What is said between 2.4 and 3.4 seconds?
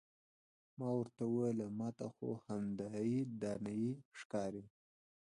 همدایې